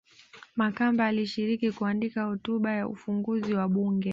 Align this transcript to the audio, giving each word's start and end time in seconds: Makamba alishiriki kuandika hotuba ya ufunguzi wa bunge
Makamba 0.55 1.05
alishiriki 1.07 1.71
kuandika 1.71 2.23
hotuba 2.23 2.71
ya 2.71 2.87
ufunguzi 2.87 3.53
wa 3.53 3.67
bunge 3.67 4.09